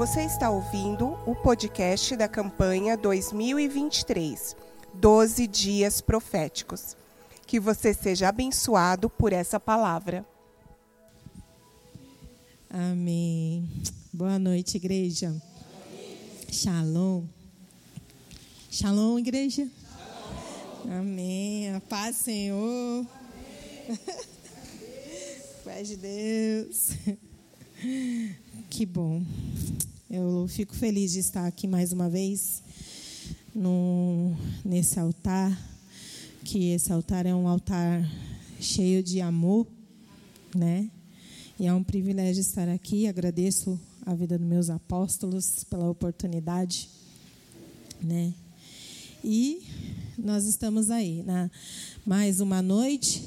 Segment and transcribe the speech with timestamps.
[0.00, 4.56] Você está ouvindo o podcast da campanha 2023,
[4.94, 6.96] 12 Dias Proféticos.
[7.46, 10.24] Que você seja abençoado por essa palavra.
[12.70, 13.68] Amém.
[14.10, 15.36] Boa noite, igreja.
[16.50, 17.26] Shalom.
[18.70, 19.68] Shalom, igreja.
[20.98, 21.74] Amém.
[21.74, 23.06] A paz, Senhor.
[25.62, 26.88] Paz de Deus.
[28.70, 29.22] Que bom.
[30.12, 32.64] Eu fico feliz de estar aqui mais uma vez
[33.54, 35.56] no, nesse altar,
[36.42, 38.02] que esse altar é um altar
[38.58, 39.68] cheio de amor,
[40.52, 40.90] né?
[41.60, 43.06] E é um privilégio estar aqui.
[43.06, 46.88] Agradeço a vida dos meus apóstolos pela oportunidade,
[48.02, 48.34] né?
[49.22, 49.62] E
[50.18, 51.48] nós estamos aí, na
[52.04, 53.22] mais uma noite,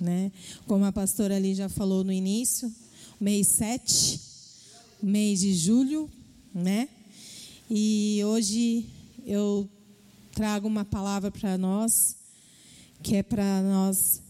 [0.00, 0.32] né?
[0.66, 2.74] Como a pastora ali já falou no início,
[3.20, 4.18] mês 7,
[5.02, 6.08] mês de julho,
[6.54, 6.88] né?
[7.70, 8.86] E hoje
[9.24, 9.68] eu
[10.32, 12.16] trago uma palavra para nós,
[13.02, 14.20] que é para nós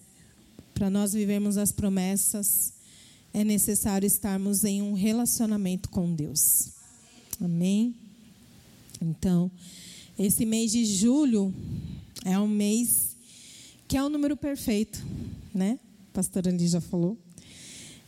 [0.75, 2.73] para nós vivermos as promessas,
[3.33, 6.71] é necessário estarmos em um relacionamento com Deus.
[7.41, 7.95] Amém.
[9.01, 9.51] Então,
[10.19, 11.55] esse mês de julho
[12.25, 13.17] é um mês
[13.87, 15.05] que é o número perfeito,
[15.55, 15.79] né?
[16.11, 17.19] A pastora ali já falou.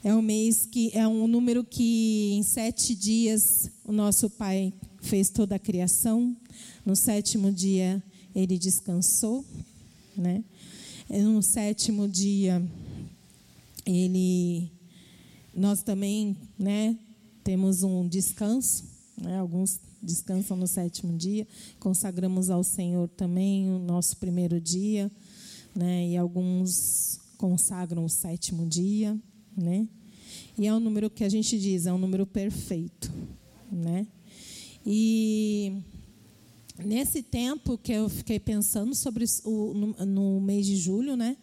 [0.04, 5.30] É um mês que é um número que em sete dias o nosso Pai fez
[5.30, 6.36] toda a criação.
[6.84, 9.42] No sétimo dia ele descansou,
[10.14, 10.44] né?
[11.08, 12.62] No sétimo dia
[13.86, 14.70] ele,
[15.54, 16.98] nós também, né?
[17.42, 18.84] Temos um descanso,
[19.16, 19.38] né?
[19.38, 21.48] Alguns descansam no sétimo dia.
[21.80, 25.10] Consagramos ao Senhor também o nosso primeiro dia,
[25.74, 26.08] né?
[26.08, 29.18] E alguns consagram o sétimo dia
[29.56, 29.86] né?
[30.58, 33.12] E é um número que a gente diz, é um número perfeito,
[33.70, 34.06] né?
[34.86, 35.72] E
[36.84, 41.36] nesse tempo que eu fiquei pensando sobre o no, no mês de julho, né?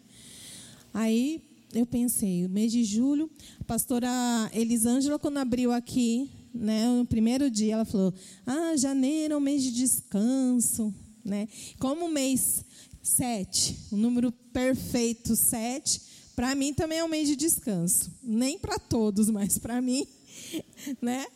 [0.94, 1.42] Aí
[1.74, 4.10] eu pensei, o mês de julho, a pastora
[4.52, 8.12] Elisângela, quando abriu aqui, né, no primeiro dia, ela falou:
[8.46, 10.94] Ah, janeiro é um mês de descanso.
[11.24, 11.48] Né?
[11.78, 12.64] Como o mês
[13.00, 16.00] sete, o número perfeito sete,
[16.34, 18.10] para mim também é um mês de descanso.
[18.22, 20.06] Nem para todos, mas para mim,
[21.00, 21.26] né?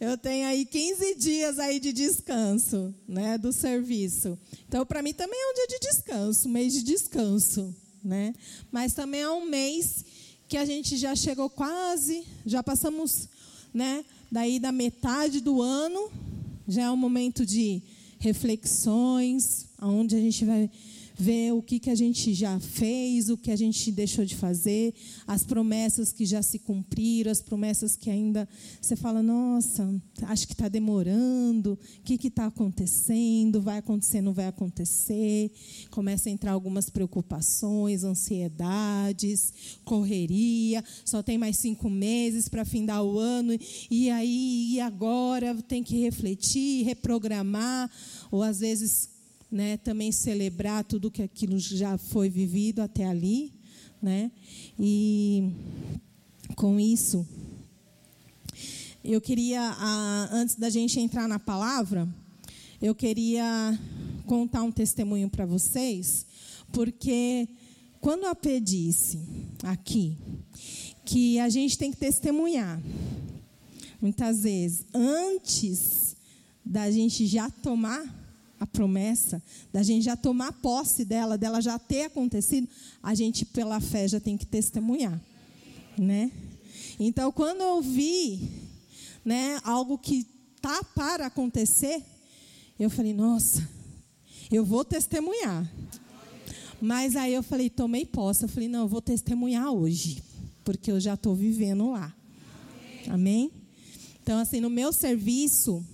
[0.00, 4.38] Eu tenho aí 15 dias aí de descanso, né, do serviço.
[4.68, 8.32] Então, para mim também é um dia de descanso, um mês de descanso, né?
[8.70, 10.04] Mas também é um mês
[10.48, 13.28] que a gente já chegou quase, já passamos,
[13.72, 16.08] né, daí da metade do ano,
[16.68, 17.82] já é um momento de
[18.18, 20.70] reflexões, onde a gente vai
[21.16, 24.92] ver o que, que a gente já fez, o que a gente deixou de fazer,
[25.26, 28.48] as promessas que já se cumpriram, as promessas que ainda
[28.80, 29.88] você fala, nossa,
[30.22, 35.52] acho que está demorando, o que está acontecendo, vai acontecer, não vai acontecer.
[35.90, 39.52] Começa a entrar algumas preocupações, ansiedades,
[39.84, 43.56] correria, só tem mais cinco meses para findar o ano,
[43.90, 47.90] e aí, e agora tem que refletir, reprogramar,
[48.30, 49.13] ou às vezes
[49.50, 53.52] né, também celebrar tudo que aquilo já foi vivido até ali,
[54.02, 54.30] né?
[54.78, 55.50] E
[56.56, 57.26] com isso,
[59.04, 59.76] eu queria,
[60.30, 62.08] antes da gente entrar na palavra,
[62.80, 63.78] eu queria
[64.26, 66.26] contar um testemunho para vocês,
[66.72, 67.48] porque
[68.00, 69.18] quando a AP disse
[69.62, 70.16] aqui
[71.04, 72.80] que a gente tem que testemunhar,
[74.00, 76.16] muitas vezes, antes
[76.64, 78.23] da gente já tomar
[78.64, 79.42] a promessa,
[79.72, 82.66] da gente já tomar posse dela, dela já ter acontecido,
[83.02, 85.20] a gente pela fé já tem que testemunhar,
[85.98, 86.32] né?
[86.98, 88.48] Então, quando eu vi,
[89.24, 90.26] né, algo que
[90.60, 92.02] tá para acontecer,
[92.78, 93.68] eu falei, nossa,
[94.50, 95.70] eu vou testemunhar.
[96.80, 100.22] Mas aí eu falei, tomei posse, eu falei, não, eu vou testemunhar hoje,
[100.64, 102.14] porque eu já estou vivendo lá.
[103.08, 103.52] Amém?
[104.22, 105.84] Então, assim, no meu serviço,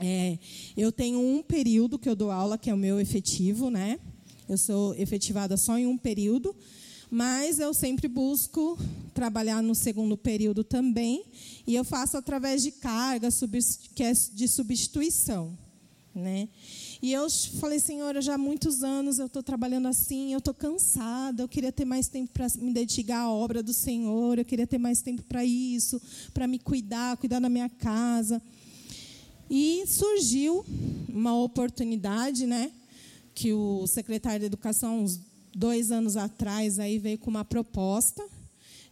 [0.00, 0.38] é,
[0.76, 4.00] eu tenho um período que eu dou aula, que é o meu efetivo, né?
[4.48, 6.56] Eu sou efetivada só em um período,
[7.10, 8.78] mas eu sempre busco
[9.12, 11.24] trabalhar no segundo período também,
[11.66, 13.28] e eu faço através de carga,
[13.94, 15.56] que é de substituição,
[16.14, 16.48] né?
[17.02, 21.42] E eu falei, Senhora, já há muitos anos eu estou trabalhando assim, eu estou cansada,
[21.42, 24.78] eu queria ter mais tempo para me dedicar à obra do Senhor, eu queria ter
[24.78, 26.00] mais tempo para isso,
[26.32, 28.40] para me cuidar, cuidar da minha casa.
[29.50, 30.64] E surgiu
[31.08, 32.70] uma oportunidade, né?
[33.34, 35.18] Que o secretário de Educação, uns
[35.52, 38.24] dois anos atrás, aí veio com uma proposta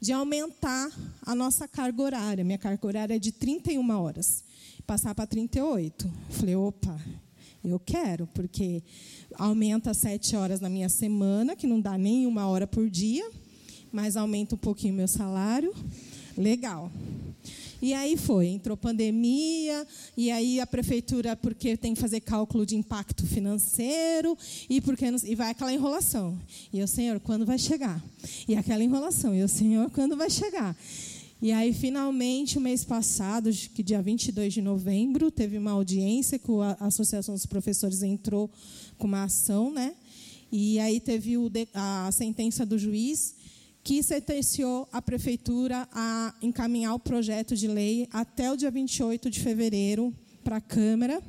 [0.01, 0.91] de aumentar
[1.23, 2.45] a nossa carga horária.
[2.45, 4.43] Minha carga horária é de 31 horas.
[4.85, 6.11] passar para 38.
[6.31, 6.99] Falei, opa,
[7.63, 8.83] eu quero, porque
[9.35, 13.31] aumenta sete horas na minha semana, que não dá nem uma hora por dia,
[13.93, 15.75] mas aumenta um pouquinho meu salário.
[16.37, 16.91] Legal.
[17.81, 19.87] E aí foi, entrou pandemia,
[20.17, 24.37] e aí a prefeitura, porque tem que fazer cálculo de impacto financeiro,
[24.69, 26.39] e porque e vai aquela enrolação.
[26.73, 28.03] E eu, Senhor, quando vai chegar?
[28.49, 29.35] E aquela enrolação.
[29.35, 30.77] E eu, Senhor, quando vai chegar?
[31.41, 36.51] E aí, finalmente, o mês passado, que dia 22 de novembro, teve uma audiência que
[36.81, 38.51] a Associação dos Professores entrou
[38.99, 39.95] com uma ação, né?
[40.51, 41.37] E aí teve
[41.73, 43.35] a sentença do juiz
[43.89, 49.41] que sentenciou a prefeitura a encaminhar o projeto de lei até o dia 28 de
[49.41, 50.15] fevereiro
[50.45, 51.23] para a Câmara,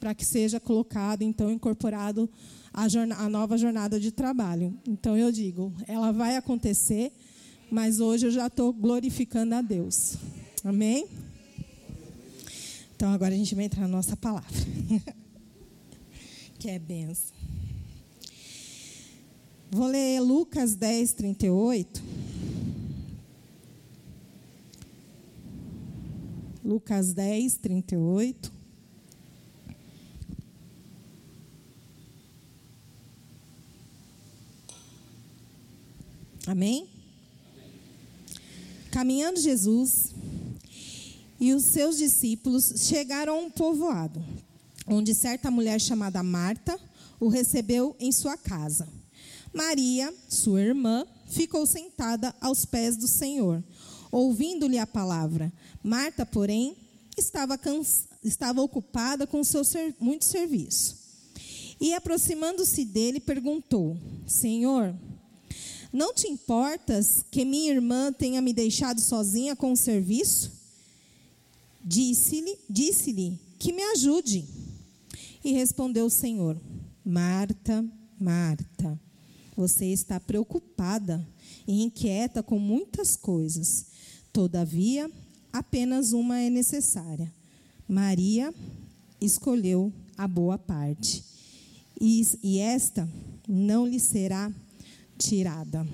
[0.00, 2.26] para que seja colocado, então, incorporado
[2.72, 2.86] a,
[3.18, 4.74] a nova jornada de trabalho.
[4.88, 7.12] Então, eu digo, ela vai acontecer
[7.70, 10.16] mas hoje eu já estou glorificando a Deus.
[10.64, 11.06] Amém?
[12.96, 14.48] Então agora a gente vai entrar na nossa palavra,
[16.58, 17.37] que é benção.
[19.70, 22.02] Vou ler Lucas 10, 38.
[26.64, 28.52] Lucas 10, 38.
[36.46, 36.88] Amém?
[38.90, 40.14] Caminhando Jesus
[41.38, 44.24] e os seus discípulos chegaram a um povoado,
[44.86, 46.80] onde certa mulher chamada Marta
[47.20, 48.88] o recebeu em sua casa.
[49.58, 53.60] Maria, sua irmã, ficou sentada aos pés do Senhor,
[54.12, 55.52] ouvindo-lhe a palavra.
[55.82, 56.76] Marta, porém,
[57.16, 57.58] estava,
[58.22, 59.96] estava ocupada com seu ser...
[59.98, 60.96] muito serviço.
[61.80, 64.94] E aproximando-se dele, perguntou: Senhor,
[65.92, 70.52] não te importas que minha irmã tenha me deixado sozinha com o serviço?
[71.84, 74.44] Disse-lhe disse que me ajude.
[75.42, 76.56] E respondeu o Senhor:
[77.04, 77.84] Marta,
[78.20, 79.00] Marta,
[79.58, 81.26] você está preocupada
[81.66, 83.86] e inquieta com muitas coisas.
[84.32, 85.10] Todavia,
[85.52, 87.32] apenas uma é necessária.
[87.88, 88.54] Maria
[89.20, 91.24] escolheu a boa parte,
[92.00, 93.08] e, e esta
[93.48, 94.52] não lhe será
[95.18, 95.84] tirada.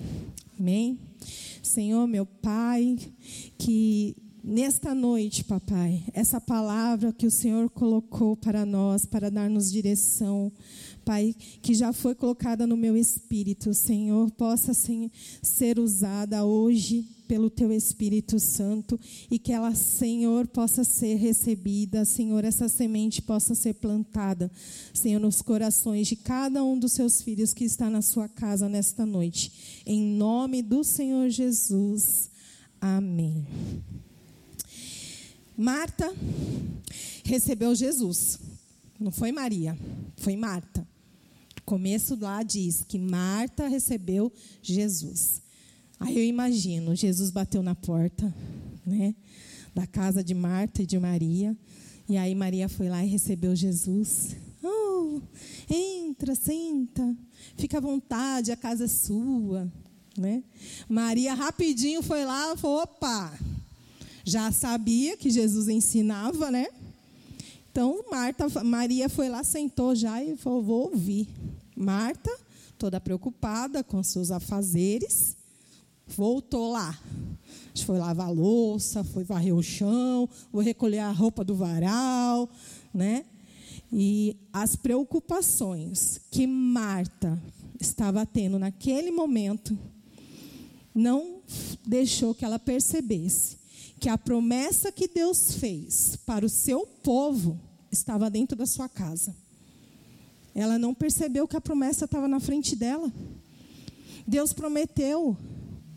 [0.59, 0.99] Amém?
[1.63, 2.99] Senhor, meu Pai,
[3.57, 4.15] que
[4.45, 10.51] nesta noite, papai, essa palavra que o Senhor colocou para nós, para dar-nos direção,
[11.05, 17.71] Pai, que já foi colocada no meu espírito, Senhor, possa ser usada hoje pelo teu
[17.71, 18.99] Espírito Santo
[19.29, 24.51] e que ela, Senhor, possa ser recebida, Senhor, essa semente possa ser plantada,
[24.93, 29.05] Senhor, nos corações de cada um dos seus filhos que está na sua casa nesta
[29.05, 29.83] noite.
[29.85, 32.31] Em nome do Senhor Jesus.
[32.81, 33.45] Amém.
[35.57, 36.13] Marta
[37.23, 38.39] recebeu Jesus.
[38.99, 39.77] Não foi Maria,
[40.17, 40.87] foi Marta.
[41.65, 44.31] Começo lá diz que Marta recebeu
[44.61, 45.41] Jesus.
[45.99, 48.33] Aí eu imagino, Jesus bateu na porta,
[48.85, 49.15] né,
[49.73, 51.57] da casa de Marta e de Maria,
[52.07, 54.35] e aí Maria foi lá e recebeu Jesus.
[54.61, 55.21] Oh,
[55.69, 57.15] entra, senta,
[57.57, 59.71] fica à vontade, a casa é sua,
[60.17, 60.43] né?
[60.87, 63.33] Maria rapidinho foi lá falou: opa,
[64.25, 66.67] já sabia que Jesus ensinava, né?
[67.71, 71.29] Então Marta, Maria foi lá, sentou já e falou: vou ouvir.
[71.75, 72.29] Marta,
[72.77, 75.35] toda preocupada com seus afazeres,
[76.07, 76.97] Voltou lá.
[77.85, 82.49] Foi lavar a louça, foi varrer o chão, foi recolher a roupa do varal,
[82.93, 83.25] né?
[83.91, 87.41] E as preocupações que Marta
[87.79, 89.77] estava tendo naquele momento
[90.93, 91.41] não
[91.85, 93.57] deixou que ela percebesse
[93.99, 97.59] que a promessa que Deus fez para o seu povo
[97.91, 99.35] estava dentro da sua casa.
[100.53, 103.11] Ela não percebeu que a promessa estava na frente dela.
[104.27, 105.37] Deus prometeu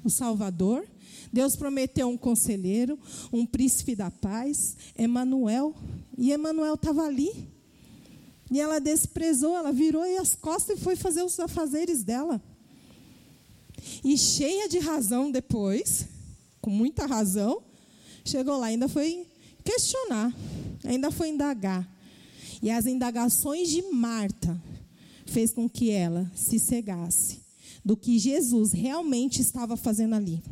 [0.03, 0.87] o Salvador.
[1.33, 2.99] Deus prometeu um conselheiro,
[3.31, 5.75] um príncipe da paz, Emanuel,
[6.17, 7.49] e Emanuel estava ali.
[8.51, 12.43] E ela desprezou, ela virou as costas e foi fazer os afazeres dela.
[14.03, 16.07] E cheia de razão depois,
[16.61, 17.63] com muita razão,
[18.29, 19.27] chegou lá, ainda foi
[19.65, 20.35] questionar,
[20.85, 21.89] ainda foi indagar.
[22.63, 24.61] E as indagações de Marta
[25.27, 27.41] fez com que ela se cegasse
[27.85, 30.43] do que Jesus realmente estava fazendo ali.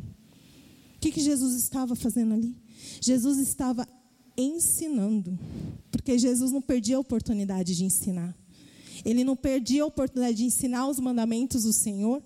[0.95, 2.55] O que, que Jesus estava fazendo ali?
[3.01, 3.87] Jesus estava
[4.35, 5.37] ensinando,
[5.91, 8.35] porque Jesus não perdia a oportunidade de ensinar.
[9.05, 12.21] Ele não perdia a oportunidade de ensinar os mandamentos do Senhor.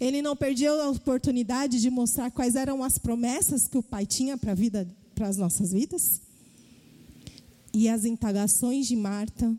[0.00, 4.36] Ele não perdia a oportunidade de mostrar quais eram as promessas que o Pai tinha
[4.36, 6.20] para a vida, para as nossas vidas.
[7.72, 9.52] e as indagações de Marta,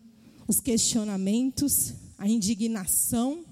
[0.48, 3.44] os questionamentos, a indignação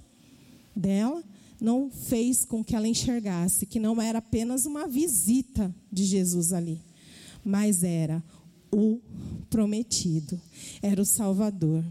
[0.74, 1.22] dela,
[1.60, 6.82] não fez com que ela enxergasse que não era apenas uma visita de Jesus ali,
[7.43, 8.24] mas era
[8.72, 9.00] o
[9.50, 10.39] prometido,
[10.82, 11.84] era o Salvador,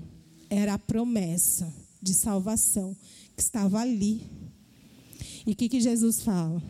[0.50, 2.97] era a promessa de salvação
[3.37, 4.23] que estava ali.
[5.46, 6.62] E o que, que Jesus fala?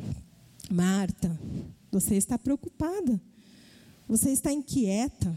[0.70, 1.38] Marta,
[1.90, 3.20] você está preocupada,
[4.08, 5.36] você está inquieta.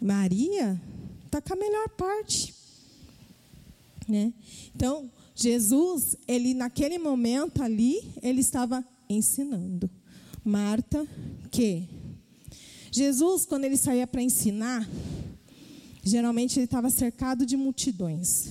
[0.00, 0.80] Maria
[1.26, 2.54] está com a melhor parte.
[4.08, 4.32] Né?
[4.74, 9.90] Então, Jesus, ele naquele momento ali, ele estava ensinando.
[10.44, 11.06] Marta,
[11.50, 11.88] que
[12.90, 14.88] Jesus, quando ele saía para ensinar,
[16.02, 18.50] geralmente ele estava cercado de multidões,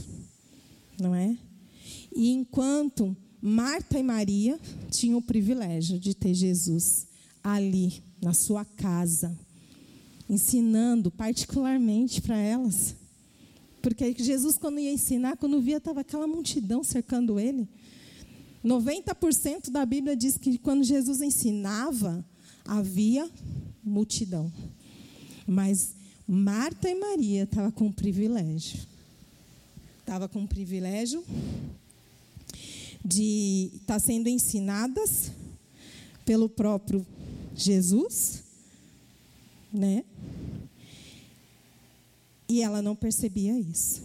[0.99, 1.37] não é?
[2.15, 4.57] E enquanto Marta e Maria
[4.89, 7.05] tinham o privilégio de ter Jesus
[7.43, 9.37] ali na sua casa,
[10.29, 12.95] ensinando particularmente para elas.
[13.81, 17.67] Porque Jesus, quando ia ensinar, quando via, estava aquela multidão cercando ele.
[18.63, 22.23] 90% da Bíblia diz que quando Jesus ensinava,
[22.63, 23.29] havia
[23.83, 24.49] multidão.
[25.45, 25.93] Mas
[26.25, 28.79] Marta e Maria estavam com privilégio.
[29.99, 31.21] Estava com privilégio
[33.03, 35.31] de estar tá sendo ensinadas
[36.25, 37.05] pelo próprio
[37.55, 38.43] Jesus,
[39.71, 40.03] né?
[42.47, 44.01] E ela não percebia isso.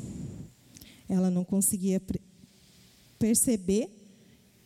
[1.09, 2.00] Ela não conseguia
[3.19, 3.90] perceber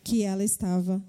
[0.03, 1.03] que ela estava,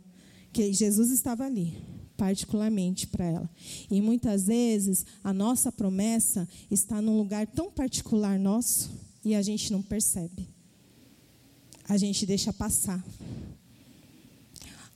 [0.53, 1.77] que Jesus estava ali,
[2.17, 3.51] particularmente para ela.
[3.91, 8.91] E muitas vezes a nossa promessa está num lugar tão particular nosso
[9.25, 10.54] e a gente não percebe.
[11.89, 13.05] A gente deixa passar.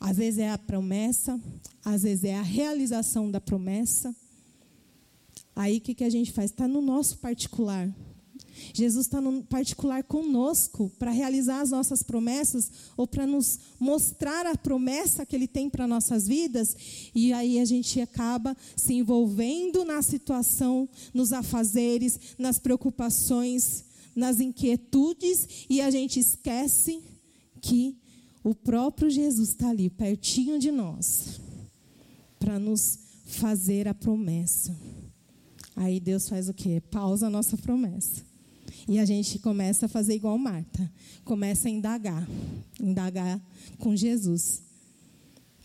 [0.01, 1.41] Às vezes é a promessa,
[1.85, 4.15] às vezes é a realização da promessa
[5.59, 6.53] Aí o que, que a gente faz?
[6.53, 7.93] Está no nosso particular.
[8.73, 14.57] Jesus está no particular conosco para realizar as nossas promessas ou para nos mostrar a
[14.57, 16.77] promessa que Ele tem para nossas vidas.
[17.13, 23.83] E aí a gente acaba se envolvendo na situação, nos afazeres, nas preocupações,
[24.19, 27.01] nas inquietudes e a gente esquece
[27.63, 27.97] que
[28.43, 31.41] o próprio Jesus está ali, pertinho de nós,
[32.39, 34.77] para nos fazer a promessa.
[35.77, 36.83] Aí Deus faz o quê?
[36.91, 38.27] Pausa a nossa promessa.
[38.89, 40.91] E a gente começa a fazer igual Marta.
[41.25, 42.27] Começa a indagar.
[42.81, 43.41] Indagar
[43.79, 44.63] com Jesus.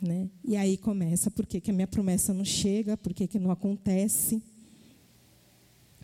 [0.02, 0.30] Né?
[0.44, 2.98] E aí começa, por que, que a minha promessa não chega?
[2.98, 4.44] Por que, que não acontece?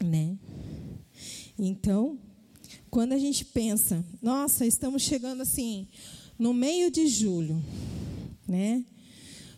[0.01, 0.37] Né?
[1.57, 2.17] Então,
[2.89, 5.87] quando a gente pensa, nossa, estamos chegando assim,
[6.37, 7.63] no meio de julho,
[8.47, 8.83] né?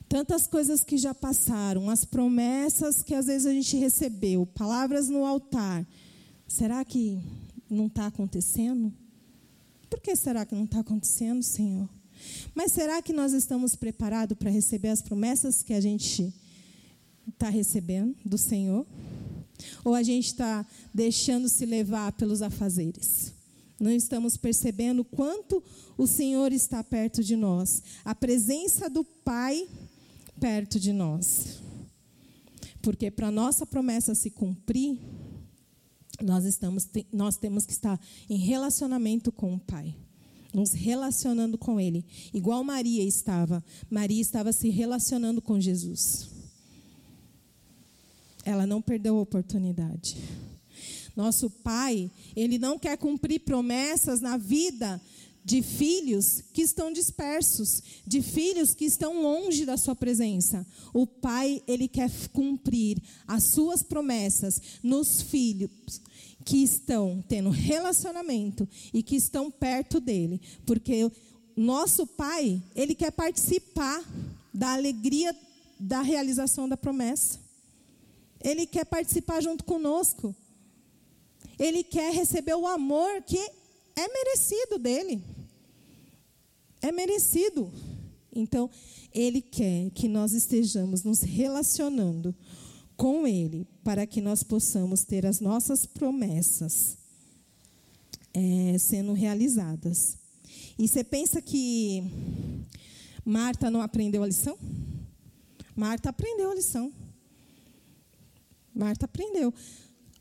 [0.10, 5.26] Tantas coisas que já passaram, as promessas que às vezes a gente recebeu, palavras no
[5.26, 5.88] altar.
[6.48, 7.22] Será que
[7.70, 8.92] não está acontecendo?
[9.90, 11.88] Por que será que não está acontecendo, Senhor?
[12.54, 16.34] Mas será que nós estamos preparados para receber as promessas que a gente
[17.28, 18.86] está recebendo do Senhor?
[19.84, 23.34] Ou a gente está deixando se levar pelos afazeres?
[23.80, 25.64] Não estamos percebendo quanto
[25.98, 27.82] o Senhor está perto de nós.
[28.06, 29.68] A presença do Pai
[30.40, 31.60] perto de nós.
[32.82, 35.00] Porque para nossa promessa se cumprir,
[36.22, 38.00] nós, estamos, nós temos que estar
[38.30, 39.96] em relacionamento com o Pai,
[40.54, 43.64] nos relacionando com Ele, igual Maria estava.
[43.90, 46.30] Maria estava se relacionando com Jesus.
[48.44, 50.18] Ela não perdeu a oportunidade.
[51.16, 55.02] Nosso Pai, Ele não quer cumprir promessas na vida
[55.44, 60.66] de filhos que estão dispersos, de filhos que estão longe da sua presença.
[60.94, 66.02] O pai, ele quer cumprir as suas promessas nos filhos
[66.46, 71.12] que estão tendo relacionamento e que estão perto dele, porque
[71.56, 74.04] nosso pai, ele quer participar
[74.54, 75.36] da alegria
[75.80, 77.40] da realização da promessa.
[78.44, 80.36] Ele quer participar junto conosco.
[81.58, 83.38] Ele quer receber o amor que
[83.96, 85.24] é merecido dele.
[86.82, 87.72] É merecido.
[88.34, 88.70] Então,
[89.14, 92.34] Ele quer que nós estejamos nos relacionando
[92.96, 96.98] com Ele, para que nós possamos ter as nossas promessas
[98.34, 100.18] é, sendo realizadas.
[100.78, 102.04] E você pensa que
[103.26, 104.58] Marta não aprendeu a lição?
[105.76, 106.92] Marta aprendeu a lição.
[108.74, 109.54] Marta aprendeu.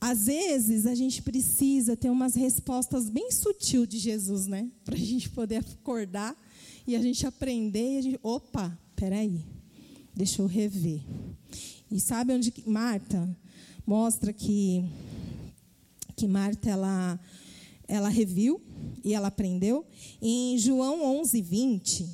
[0.01, 4.71] Às vezes a gente precisa ter umas respostas bem sutil de Jesus, né?
[4.85, 6.37] Para a gente poder acordar
[6.87, 9.45] e a gente aprender e a gente, opa, peraí,
[10.15, 11.03] deixa eu rever.
[11.91, 13.29] E sabe onde Marta?
[13.91, 14.85] mostra que
[16.15, 17.19] que Marta ela
[17.89, 18.61] ela reviu
[19.03, 19.85] e ela aprendeu.
[20.23, 22.09] Em João 11, 20,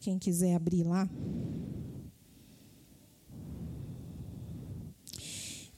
[0.00, 1.08] quem quiser abrir lá.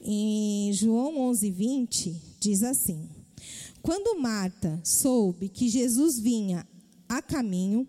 [0.03, 3.09] Em João 11, 20, diz assim:
[3.81, 6.67] Quando Marta soube que Jesus vinha
[7.07, 7.87] a caminho,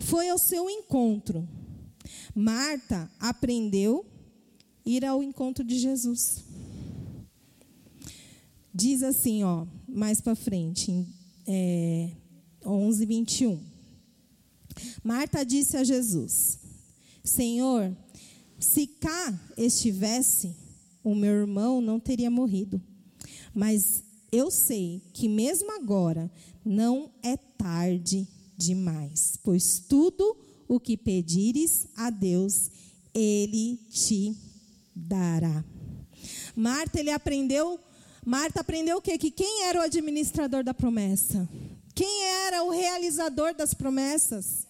[0.00, 1.46] foi ao seu encontro.
[2.34, 4.06] Marta aprendeu
[4.84, 6.44] ir ao encontro de Jesus.
[8.72, 11.06] Diz assim, ó, mais para frente, em
[11.46, 12.10] é,
[12.64, 13.60] 11, 21.
[15.02, 16.58] Marta disse a Jesus:
[17.22, 17.96] Senhor,
[18.58, 20.54] se cá estivesse,
[21.04, 22.82] o meu irmão não teria morrido.
[23.54, 26.30] Mas eu sei que mesmo agora
[26.64, 32.70] não é tarde demais, pois tudo o que pedires a Deus,
[33.12, 34.34] ele te
[34.94, 35.62] dará.
[36.56, 37.78] Marta, ele aprendeu,
[38.24, 39.18] Marta aprendeu o quê?
[39.18, 41.48] Que quem era o administrador da promessa?
[41.94, 44.66] Quem era o realizador das promessas?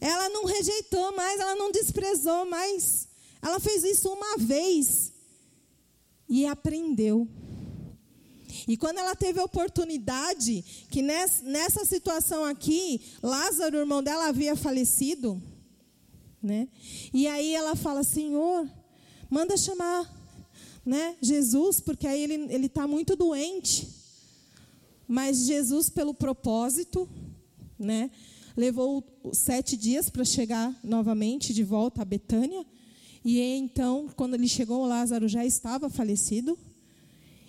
[0.00, 3.07] Ela não rejeitou mais, ela não desprezou mais.
[3.40, 5.12] Ela fez isso uma vez
[6.28, 7.28] e aprendeu.
[8.66, 14.56] E quando ela teve a oportunidade, que nessa situação aqui, Lázaro, o irmão dela, havia
[14.56, 15.42] falecido,
[16.42, 16.68] né?
[17.12, 18.68] E aí ela fala: Senhor,
[19.30, 20.14] manda chamar
[20.84, 23.88] né, Jesus, porque aí ele está muito doente.
[25.06, 27.08] Mas Jesus, pelo propósito,
[27.78, 28.10] né,
[28.56, 32.66] levou sete dias para chegar novamente de volta a Betânia.
[33.24, 36.58] E então, quando ele chegou, Lázaro já estava falecido.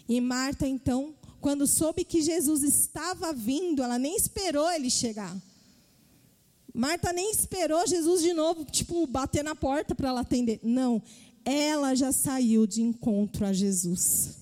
[0.07, 5.35] E Marta, então, quando soube que Jesus estava vindo, ela nem esperou ele chegar.
[6.73, 10.59] Marta nem esperou Jesus de novo, tipo, bater na porta para ela atender.
[10.63, 11.01] Não,
[11.45, 14.37] ela já saiu de encontro a Jesus.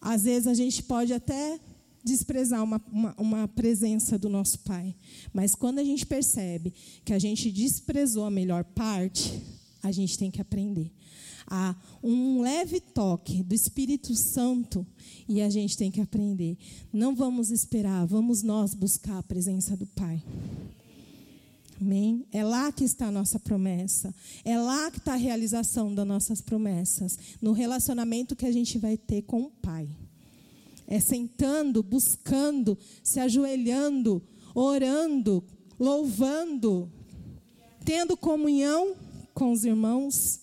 [0.00, 1.60] Às vezes a gente pode até
[2.04, 4.94] desprezar uma, uma, uma, presença do nosso Pai.
[5.32, 6.72] Mas quando a gente percebe
[7.04, 9.42] que a gente desprezou a melhor parte,
[9.82, 10.90] a gente tem que aprender.
[11.46, 14.86] Há um leve toque do Espírito Santo
[15.28, 16.56] e a gente tem que aprender.
[16.92, 20.22] Não vamos esperar, vamos nós buscar a presença do Pai.
[21.80, 22.24] Amém?
[22.30, 24.14] É lá que está a nossa promessa.
[24.44, 27.18] É lá que está a realização das nossas promessas.
[27.40, 29.88] No relacionamento que a gente vai ter com o Pai.
[30.86, 34.22] É sentando, buscando, se ajoelhando,
[34.54, 35.42] orando,
[35.78, 36.90] louvando,
[37.84, 38.94] tendo comunhão
[39.34, 40.40] com os irmãos.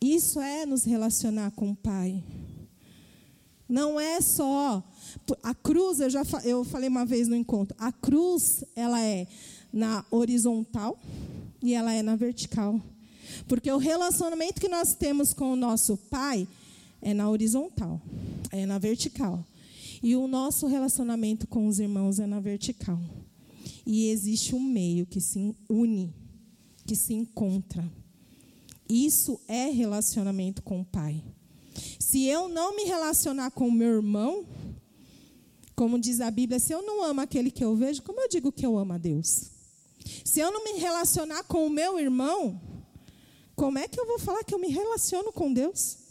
[0.00, 2.22] Isso é nos relacionar com o Pai.
[3.68, 4.82] Não é só
[5.42, 9.26] a cruz, eu já eu falei uma vez no encontro, a cruz ela é
[9.72, 10.98] na horizontal
[11.62, 12.80] e ela é na vertical.
[13.48, 16.46] Porque o relacionamento que nós temos com o nosso Pai
[17.04, 18.00] é na horizontal,
[18.50, 19.46] é na vertical.
[20.02, 22.98] E o nosso relacionamento com os irmãos é na vertical.
[23.86, 26.12] E existe um meio que se une,
[26.86, 27.88] que se encontra.
[28.88, 31.22] Isso é relacionamento com o Pai.
[31.98, 34.46] Se eu não me relacionar com o meu irmão,
[35.76, 38.52] como diz a Bíblia, se eu não amo aquele que eu vejo, como eu digo
[38.52, 39.50] que eu amo a Deus?
[40.24, 42.60] Se eu não me relacionar com o meu irmão,
[43.56, 46.03] como é que eu vou falar que eu me relaciono com Deus?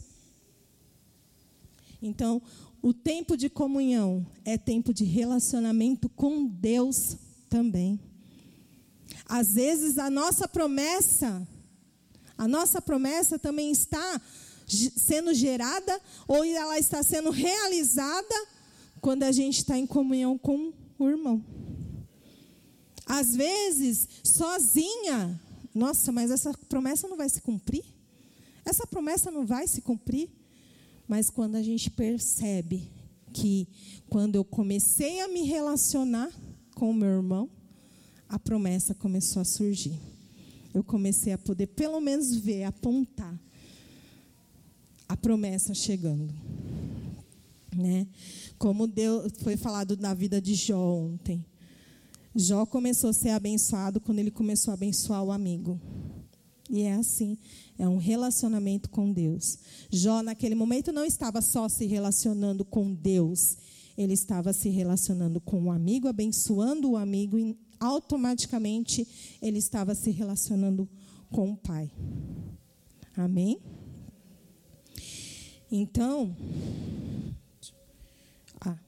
[2.06, 2.42] Então,
[2.82, 7.16] o tempo de comunhão é tempo de relacionamento com Deus
[7.48, 7.98] também.
[9.26, 11.48] Às vezes a nossa promessa,
[12.36, 14.20] a nossa promessa também está
[14.66, 18.46] sendo gerada ou ela está sendo realizada
[19.00, 21.42] quando a gente está em comunhão com o irmão.
[23.06, 25.40] Às vezes, sozinha,
[25.74, 27.84] nossa, mas essa promessa não vai se cumprir?
[28.62, 30.28] Essa promessa não vai se cumprir?
[31.06, 32.90] Mas quando a gente percebe
[33.32, 33.68] que
[34.08, 36.30] quando eu comecei a me relacionar
[36.74, 37.50] com o meu irmão,
[38.28, 39.98] a promessa começou a surgir.
[40.72, 43.38] Eu comecei a poder pelo menos ver, apontar
[45.08, 46.32] a promessa chegando.
[47.74, 48.06] Né?
[48.58, 51.44] Como Deus foi falado na vida de Jó ontem.
[52.34, 55.80] Jó começou a ser abençoado quando ele começou a abençoar o amigo.
[56.70, 57.36] E é assim,
[57.78, 59.58] é um relacionamento com Deus.
[59.90, 63.56] Jó, naquele momento, não estava só se relacionando com Deus,
[63.96, 69.06] ele estava se relacionando com o amigo, abençoando o amigo, e automaticamente
[69.42, 70.88] ele estava se relacionando
[71.30, 71.90] com o Pai.
[73.16, 73.60] Amém?
[75.70, 76.34] Então,
[78.60, 78.78] ah,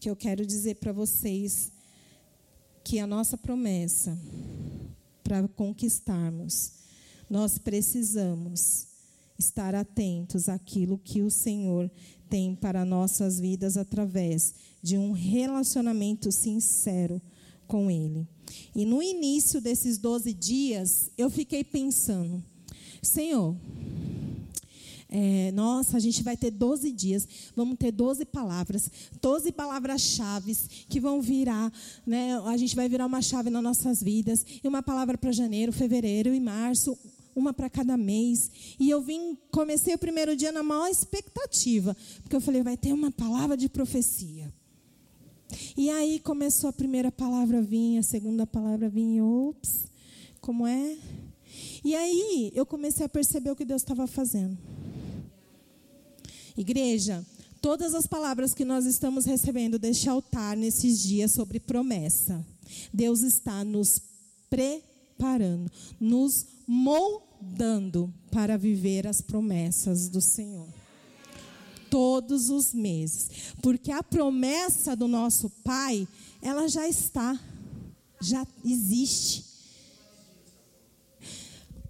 [0.00, 1.72] que eu quero dizer para vocês
[2.84, 4.18] que a nossa promessa
[5.32, 6.74] para conquistarmos,
[7.30, 8.86] nós precisamos
[9.38, 11.90] estar atentos àquilo que o Senhor
[12.28, 17.18] tem para nossas vidas através de um relacionamento sincero
[17.66, 18.28] com Ele.
[18.76, 22.44] E no início desses 12 dias, eu fiquei pensando,
[23.02, 23.56] Senhor,
[25.14, 30.56] é, nossa, a gente vai ter 12 dias, vamos ter 12 palavras, 12 palavras-chave
[30.88, 31.70] que vão virar,
[32.06, 32.38] né?
[32.46, 36.34] A gente vai virar uma chave nas nossas vidas, e uma palavra para janeiro, fevereiro
[36.34, 36.98] e março,
[37.36, 38.50] uma para cada mês.
[38.80, 42.94] E eu vim, comecei o primeiro dia na maior expectativa, porque eu falei, vai ter
[42.94, 44.50] uma palavra de profecia.
[45.76, 49.84] E aí começou a primeira palavra a vir, a segunda palavra a vir, ops,
[50.40, 50.96] como é?
[51.84, 54.56] E aí eu comecei a perceber o que Deus estava fazendo.
[56.56, 57.24] Igreja,
[57.60, 62.44] todas as palavras que nós estamos recebendo deste altar nesses dias sobre promessa,
[62.92, 64.00] Deus está nos
[64.50, 70.68] preparando, nos moldando para viver as promessas do Senhor.
[71.88, 73.30] Todos os meses,
[73.62, 76.08] porque a promessa do nosso Pai,
[76.40, 77.38] ela já está,
[78.20, 79.44] já existe.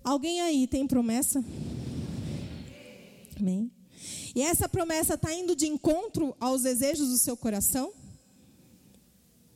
[0.02, 1.44] Alguém aí tem promessa?
[3.38, 3.70] Amém?
[4.34, 7.92] E essa promessa está indo de encontro aos desejos do seu coração?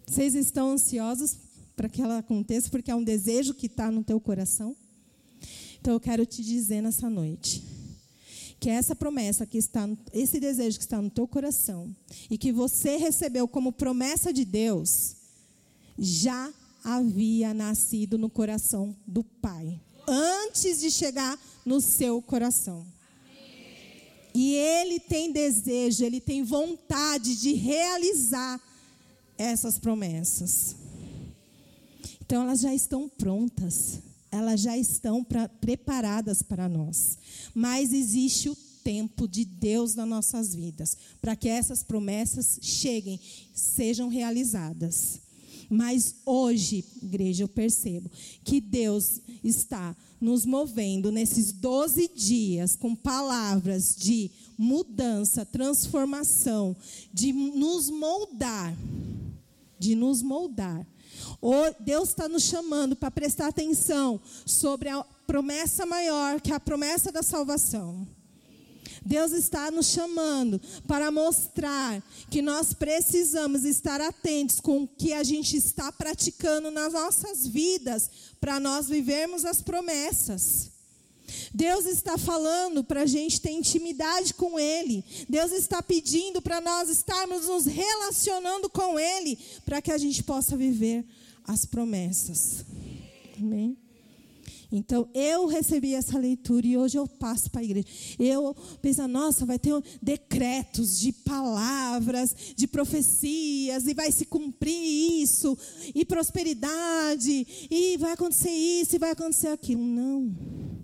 [0.06, 1.36] Vocês estão ansiosos
[1.74, 4.76] para que ela aconteça, porque é um desejo que está no teu coração?
[5.80, 7.62] Então eu quero te dizer nessa noite
[8.58, 11.94] que essa promessa que está, esse desejo que está no teu coração
[12.30, 15.16] e que você recebeu como promessa de Deus,
[15.98, 22.86] já havia nascido no coração do Pai, antes de chegar no seu coração.
[24.38, 28.60] E ele tem desejo, ele tem vontade de realizar
[29.38, 30.76] essas promessas.
[32.20, 33.98] Então elas já estão prontas,
[34.30, 37.16] elas já estão pra, preparadas para nós.
[37.54, 43.18] Mas existe o tempo de Deus nas nossas vidas, para que essas promessas cheguem,
[43.54, 45.18] sejam realizadas.
[45.68, 48.10] Mas hoje, igreja, eu percebo
[48.44, 56.76] que Deus está nos movendo nesses 12 dias com palavras de mudança, transformação,
[57.12, 58.74] de nos moldar,
[59.78, 60.86] de nos moldar.
[61.80, 67.12] Deus está nos chamando para prestar atenção sobre a promessa maior, que é a promessa
[67.12, 68.06] da salvação.
[69.04, 75.22] Deus está nos chamando para mostrar que nós precisamos estar atentos com o que a
[75.22, 80.70] gente está praticando nas nossas vidas, para nós vivermos as promessas.
[81.52, 85.04] Deus está falando para a gente ter intimidade com Ele.
[85.28, 90.56] Deus está pedindo para nós estarmos nos relacionando com Ele, para que a gente possa
[90.56, 91.04] viver
[91.44, 92.64] as promessas.
[93.38, 93.76] Amém?
[94.70, 97.86] Então, eu recebi essa leitura e hoje eu passo para a igreja.
[98.18, 105.56] Eu penso, nossa, vai ter decretos de palavras, de profecias, e vai se cumprir isso,
[105.94, 109.82] e prosperidade, e vai acontecer isso, e vai acontecer aquilo.
[109.82, 110.34] Não,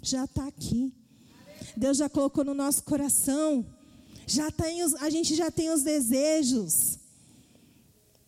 [0.02, 0.92] já está aqui.
[1.76, 3.66] Deus já colocou no nosso coração.
[4.26, 6.98] Já tem os, a gente já tem os desejos.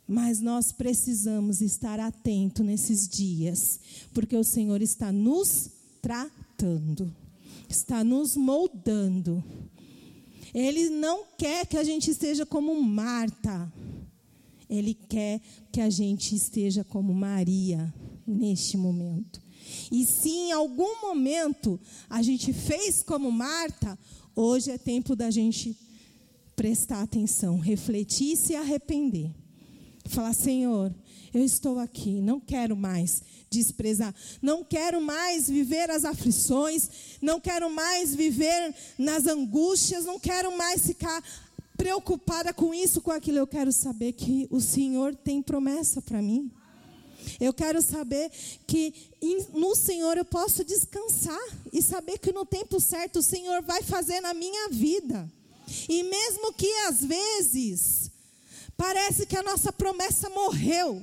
[0.06, 3.80] Mas nós precisamos estar atento nesses dias,
[4.12, 5.70] porque o Senhor está nos
[6.02, 7.14] tratando,
[7.68, 9.42] está nos moldando.
[10.52, 13.72] Ele não quer que a gente esteja como Marta.
[14.68, 15.40] Ele quer
[15.72, 17.92] que a gente esteja como Maria
[18.26, 19.42] neste momento.
[19.90, 23.98] E se em algum momento a gente fez como Marta,
[24.36, 25.76] hoje é tempo da gente
[26.54, 29.30] prestar atenção, refletir e se arrepender.
[30.08, 30.94] Falar, Senhor,
[31.32, 36.88] eu estou aqui, não quero mais desprezar, não quero mais viver as aflições,
[37.20, 41.22] não quero mais viver nas angústias, não quero mais ficar
[41.76, 43.38] preocupada com isso, com aquilo.
[43.38, 46.50] Eu quero saber que o Senhor tem promessa para mim.
[47.40, 48.30] Eu quero saber
[48.66, 48.92] que
[49.52, 51.40] no Senhor eu posso descansar
[51.72, 55.30] e saber que no tempo certo o Senhor vai fazer na minha vida.
[55.88, 58.10] E mesmo que às vezes
[58.76, 61.02] Parece que a nossa promessa morreu.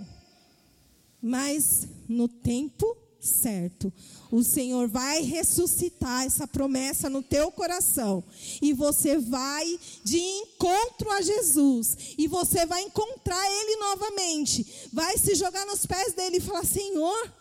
[1.22, 3.94] Mas no tempo certo,
[4.32, 8.24] o Senhor vai ressuscitar essa promessa no teu coração.
[8.62, 12.16] E você vai de encontro a Jesus.
[12.18, 14.90] E você vai encontrar Ele novamente.
[14.92, 17.32] Vai se jogar nos pés dele e falar: Senhor,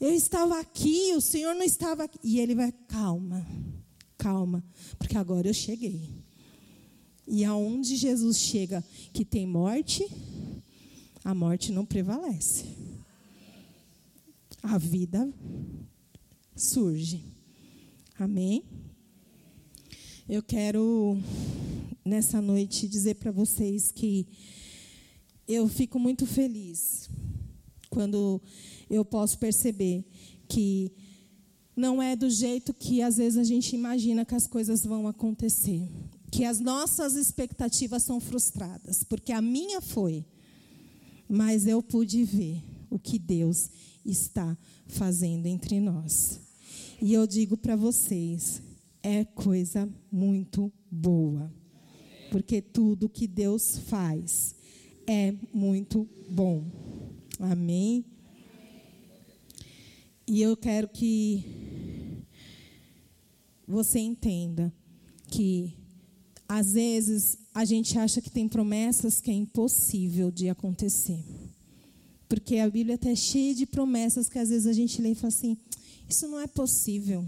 [0.00, 2.18] eu estava aqui, o Senhor não estava aqui.
[2.22, 3.46] E ele vai, calma,
[4.16, 4.64] calma,
[4.98, 6.17] porque agora eu cheguei.
[7.30, 10.02] E aonde Jesus chega que tem morte,
[11.22, 12.64] a morte não prevalece.
[14.62, 15.30] a vida
[16.56, 17.22] surge.
[18.18, 18.64] Amém?
[20.26, 21.18] Eu quero,
[22.04, 24.26] nessa noite, dizer para vocês que
[25.46, 27.10] eu fico muito feliz
[27.90, 28.40] quando
[28.88, 30.02] eu posso perceber
[30.48, 30.90] que
[31.76, 35.88] não é do jeito que às vezes a gente imagina que as coisas vão acontecer.
[36.30, 40.24] Que as nossas expectativas são frustradas, porque a minha foi.
[41.28, 43.70] Mas eu pude ver o que Deus
[44.04, 46.40] está fazendo entre nós.
[47.00, 48.60] E eu digo para vocês,
[49.02, 51.52] é coisa muito boa.
[52.30, 54.54] Porque tudo que Deus faz
[55.06, 56.64] é muito bom.
[57.38, 58.04] Amém?
[60.26, 61.44] E eu quero que
[63.66, 64.72] você entenda
[65.28, 65.74] que
[66.48, 71.22] às vezes a gente acha que tem promessas que é impossível de acontecer.
[72.28, 75.28] Porque a Bíblia está cheia de promessas que às vezes a gente lê e fala
[75.28, 75.56] assim:
[76.08, 77.26] isso não é possível.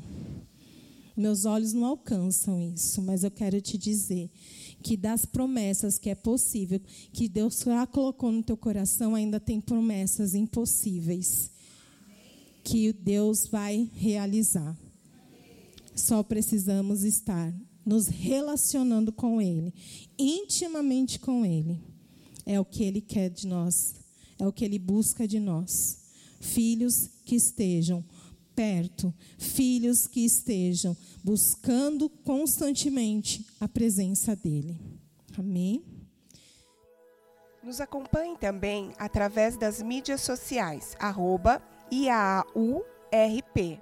[1.17, 4.31] Meus olhos não alcançam isso, mas eu quero te dizer
[4.83, 6.81] que das promessas que é possível,
[7.13, 11.51] que Deus já colocou no teu coração, ainda tem promessas impossíveis
[12.65, 14.77] que Deus vai realizar.
[15.95, 17.53] Só precisamos estar
[17.85, 19.73] nos relacionando com Ele,
[20.19, 21.81] intimamente com Ele.
[22.47, 23.95] É o que Ele quer de nós,
[24.39, 25.99] é o que Ele busca de nós.
[26.41, 28.05] Filhos que estejam
[28.55, 34.79] perto, filhos que estejam buscando constantemente a presença dEle.
[35.39, 35.85] Amém?
[37.63, 41.63] Nos acompanhe também através das mídias sociais, arroba
[41.93, 43.81] IAURP.